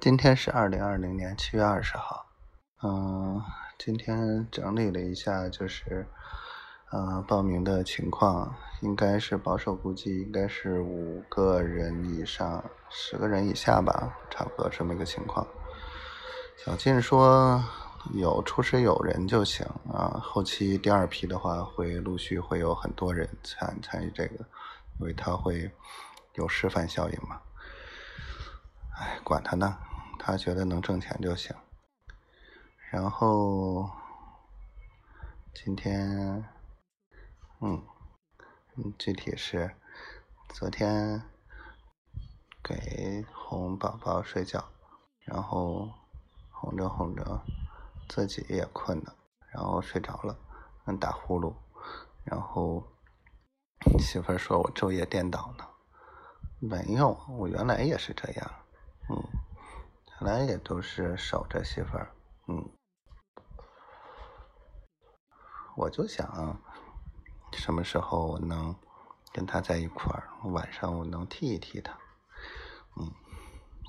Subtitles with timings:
[0.00, 2.24] 今天是二零二零年七月二十号，
[2.82, 3.38] 嗯，
[3.78, 6.06] 今天整理了一下，就是
[6.90, 15.46] 呃报名的情况，应该是保守估计应该是五个人以上，十个人以下吧，差不多这么一个情况。
[16.56, 17.62] 小静说
[18.14, 24.36] 有初始有人就行啊，后期第二批的话会陆续会有很多人参参与这个，
[24.98, 25.70] 因为他会
[26.36, 27.38] 有示范效应嘛。
[28.96, 29.76] 哎，管他呢。
[30.22, 31.56] 他觉得能挣钱就行。
[32.90, 33.90] 然后
[35.54, 36.44] 今天，
[37.60, 37.82] 嗯，
[38.98, 39.74] 具体是
[40.50, 41.22] 昨天
[42.62, 44.62] 给哄宝宝睡觉，
[45.20, 45.88] 然后
[46.50, 47.40] 哄着哄着
[48.06, 49.14] 自己也困了，
[49.50, 50.36] 然后睡着了，
[50.84, 51.54] 能打呼噜，
[52.24, 52.86] 然后
[53.98, 55.66] 媳妇儿说我昼夜颠倒呢，
[56.58, 58.50] 没有，我原来也是这样，
[59.08, 59.39] 嗯。
[60.20, 62.12] 本来也都是守着媳妇儿，
[62.46, 62.70] 嗯，
[65.74, 66.60] 我就想
[67.54, 68.76] 什么时候我能
[69.32, 71.98] 跟他在一块儿，晚上我能替一替他，
[72.96, 73.10] 嗯，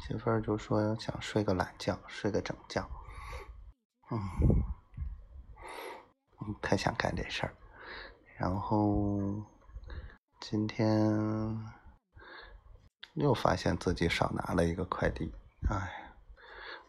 [0.08, 2.90] 媳妇儿就说想睡个懒觉，睡个整觉，
[4.10, 4.18] 嗯，
[6.62, 7.54] 太想干这事儿，
[8.38, 9.20] 然后
[10.40, 10.98] 今天
[13.16, 15.30] 又发现自己少拿了一个快递，
[15.70, 16.01] 哎。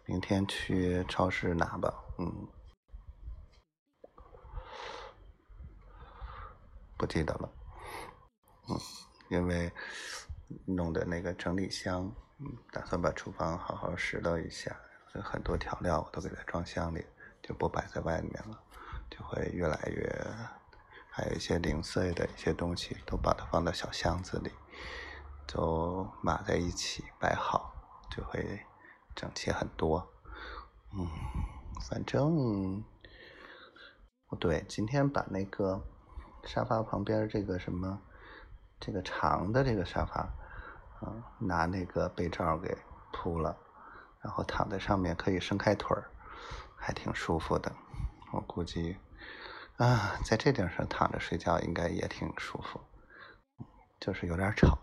[0.04, 2.48] 明天去超市拿吧，嗯，
[6.96, 7.48] 不记得了，
[8.68, 8.78] 嗯，
[9.30, 9.72] 因为
[10.66, 12.12] 弄的那个整理箱，
[12.72, 14.76] 打算把厨房好好拾掇一下，
[15.22, 17.06] 很多调料我都给它装箱里，
[17.40, 18.60] 就不摆在外面了，
[19.08, 20.10] 就会越来越，
[21.10, 24.50] 还有一些零碎的一些东西，都把它放到小箱子里，
[25.46, 27.72] 就码在一起摆好，
[28.10, 28.66] 就会。
[29.14, 30.12] 整齐很多，
[30.94, 31.06] 嗯，
[31.88, 32.82] 反正
[34.28, 35.82] 不对，今天把那个
[36.44, 38.00] 沙发旁边这个什么，
[38.80, 40.32] 这个长的这个沙发，
[41.02, 42.76] 嗯，拿那个被罩给
[43.12, 43.56] 铺了，
[44.20, 46.10] 然后躺在上面可以伸开腿儿，
[46.76, 47.70] 还挺舒服的。
[48.32, 48.96] 我估计
[49.76, 52.80] 啊，在这顶上躺着睡觉应该也挺舒服，
[54.00, 54.78] 就是有点吵，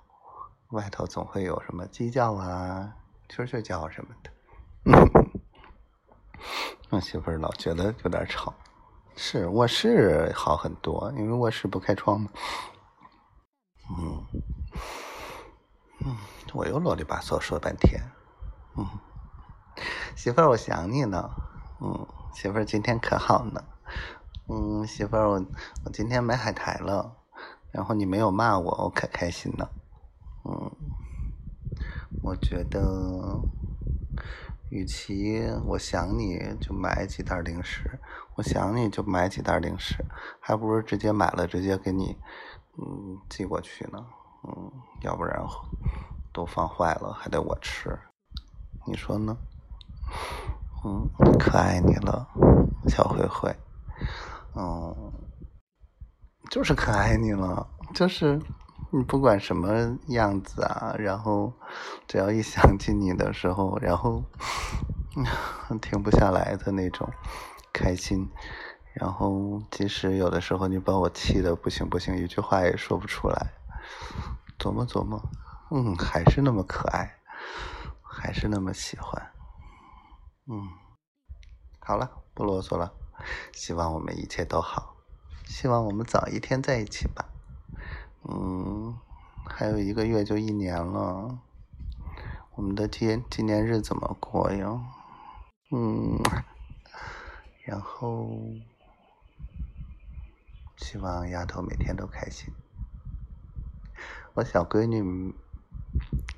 [0.70, 2.96] 外头总会有什么鸡叫啊。
[3.30, 4.32] 蛐蛐叫什么的，
[6.90, 8.54] 我媳妇儿老觉得有点吵。
[9.16, 12.30] 是卧室好很多，因为卧室不开窗嘛。
[13.92, 14.26] 嗯，
[16.06, 16.18] 嗯，
[16.54, 18.02] 我又啰里吧嗦说半天。
[18.76, 18.86] 嗯，
[20.16, 21.30] 媳妇儿，我想你呢。
[21.82, 23.64] 嗯，媳妇儿今天可好呢。
[24.48, 25.46] 嗯，媳妇儿，我
[25.86, 27.16] 我今天买海苔了，
[27.72, 29.70] 然后你没有骂我，我可开心了。
[30.46, 30.72] 嗯。
[32.22, 33.42] 我觉得，
[34.70, 38.00] 与其我想你就买几袋零食，
[38.36, 40.06] 我想你就买几袋零食，
[40.40, 42.18] 还不如直接买了直接给你，
[42.78, 44.06] 嗯，寄过去呢，
[44.44, 44.72] 嗯，
[45.02, 45.42] 要不然
[46.34, 47.98] 都放坏了还得我吃，
[48.86, 49.38] 你说呢？
[50.84, 51.08] 嗯，
[51.40, 52.28] 可爱你了，
[52.88, 53.56] 小灰灰，
[54.56, 55.12] 嗯，
[56.50, 58.40] 就是可爱你了，就是。
[58.92, 61.54] 你不管什么样子啊，然后
[62.08, 64.24] 只要一想起你的时候，然后
[65.80, 67.08] 停不下来的那种
[67.72, 68.28] 开心，
[68.94, 73.54] 然后即使有的时候你把我气的不行不行，一句话也说不出来，
[74.58, 75.22] 琢磨琢磨，
[75.70, 77.18] 嗯，还是那么可爱，
[78.02, 79.32] 还是那么喜欢，
[80.48, 80.68] 嗯，
[81.80, 82.92] 好了，不啰嗦了，
[83.54, 84.96] 希望我们一切都好，
[85.46, 87.26] 希望我们早一天在一起吧。
[88.24, 88.98] 嗯，
[89.46, 91.40] 还有一个月就一年了，
[92.56, 94.82] 我们的纪纪念日怎么过呀？
[95.72, 96.20] 嗯，
[97.64, 98.30] 然后
[100.78, 102.54] 希望丫头每天都开心，
[104.34, 105.34] 我小闺女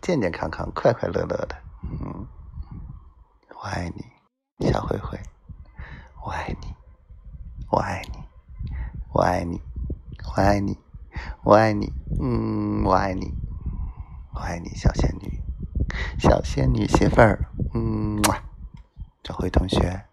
[0.02, 1.58] 健健康康、快快乐乐的。
[1.84, 2.28] 嗯，
[3.56, 3.92] 我爱
[4.58, 5.20] 你，小灰灰，
[6.24, 6.74] 我爱你，
[7.70, 8.24] 我爱你，
[9.14, 9.62] 我爱你，
[10.36, 10.78] 我爱你。
[11.44, 13.34] 我爱你，嗯，我爱你，
[14.34, 15.42] 我爱你，小仙女，
[16.20, 18.22] 小仙女媳妇儿，嗯，
[19.24, 20.06] 这回同学。